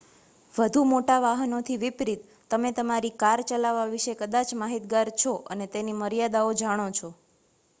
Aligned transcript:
વધુ 0.53 0.81
મોટા 0.91 1.17
વાહનોથી 1.23 1.75
વિપરીત 1.83 2.23
તમે 2.51 2.71
તમારી 2.73 3.11
કાર 3.17 3.43
ચલાવવા 3.45 3.85
વિશે 3.91 4.15
કદાચ 4.19 4.55
માહિતગાર 4.55 5.13
છો 5.17 5.33
અને 5.49 5.65
તેની 5.69 5.97
મર્યાદાઓ 5.99 6.57
જાણો 6.59 6.87
છો 6.93 7.09